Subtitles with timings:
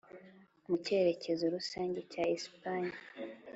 [0.67, 2.91] mu cyerekezo rusange cya esipanye.'